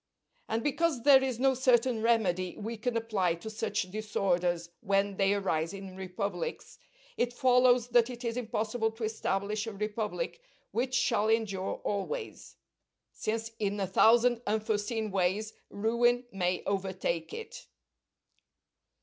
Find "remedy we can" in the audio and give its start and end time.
2.01-2.97